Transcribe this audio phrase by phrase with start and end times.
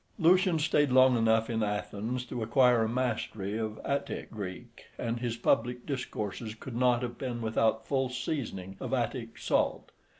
[0.17, 5.37] Lucian stayed long enough in Athens to acquire a mastery of Attic Greek, and his
[5.37, 9.91] public discourses could not have been without full seasoning of Attic salt.